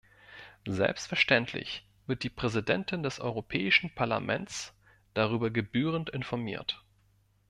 [0.67, 4.73] Selbstverständlich wird die Präsidentin des Europäischen Parlaments
[5.13, 6.83] darüber gebührend informiert.